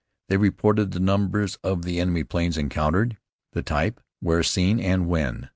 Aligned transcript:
They 0.29 0.37
reported 0.37 0.89
the 0.93 0.99
numbers 0.99 1.57
of 1.63 1.83
the 1.85 1.99
enemy 1.99 2.23
planes 2.23 2.57
encountered, 2.57 3.19
the 3.53 3.61
types, 3.61 4.01
where 4.19 4.41
seen 4.41 4.79
and 4.79 5.05
when. 5.05 5.49